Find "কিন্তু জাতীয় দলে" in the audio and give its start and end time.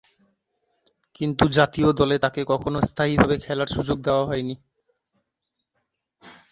1.15-2.15